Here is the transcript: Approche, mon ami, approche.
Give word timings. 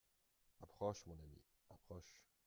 Approche, 0.61 1.03
mon 1.05 1.13
ami, 1.19 1.39
approche. 1.69 2.19